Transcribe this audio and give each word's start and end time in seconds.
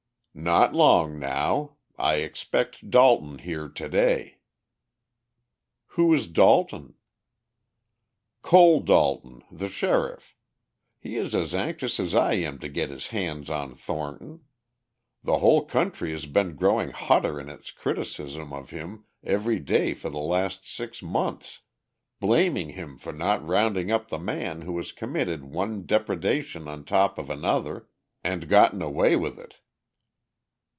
"Not 0.33 0.73
long 0.73 1.19
now. 1.19 1.75
I 1.97 2.15
expect 2.15 2.89
Dalton 2.89 3.39
here 3.39 3.67
today." 3.67 4.37
"Who 5.89 6.13
is 6.13 6.25
Dalton?" 6.27 6.93
"Cole 8.41 8.79
Dalton, 8.79 9.43
the 9.51 9.67
sheriff. 9.67 10.37
He 11.01 11.17
is 11.17 11.35
as 11.35 11.53
anxious 11.53 11.99
as 11.99 12.15
I 12.15 12.35
am 12.35 12.59
to 12.59 12.69
get 12.69 12.89
his 12.89 13.07
hands 13.09 13.49
on 13.49 13.75
Thornton. 13.75 14.45
The 15.21 15.39
whole 15.39 15.65
country 15.65 16.11
has 16.13 16.25
been 16.27 16.55
growing 16.55 16.91
hotter 16.91 17.37
in 17.37 17.49
its 17.49 17.69
criticisms 17.69 18.53
of 18.53 18.69
him 18.69 19.03
every 19.25 19.59
day 19.59 19.93
for 19.93 20.09
the 20.09 20.19
last 20.19 20.65
six 20.65 21.03
months, 21.03 21.59
blaming 22.21 22.69
him 22.69 22.97
for 22.97 23.11
not 23.11 23.45
rounding 23.45 23.91
up 23.91 24.07
the 24.07 24.17
man 24.17 24.61
who 24.61 24.77
has 24.77 24.93
committed 24.93 25.43
one 25.43 25.85
depredation 25.85 26.69
on 26.69 26.85
top 26.85 27.17
of 27.17 27.29
another, 27.29 27.89
and 28.23 28.47
gotten 28.47 28.81
away 28.81 29.17
with 29.17 29.37
it." 29.37 29.57